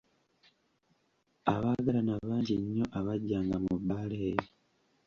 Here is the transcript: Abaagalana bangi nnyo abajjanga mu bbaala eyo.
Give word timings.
Abaagalana 1.53 2.13
bangi 2.27 2.55
nnyo 2.61 2.85
abajjanga 2.99 3.55
mu 3.63 3.73
bbaala 3.81 4.15
eyo. 4.29 4.43